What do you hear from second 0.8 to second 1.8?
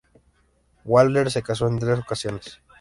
Waller se casó en